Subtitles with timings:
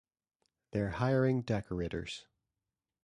[0.71, 2.25] They’re hiring decorators.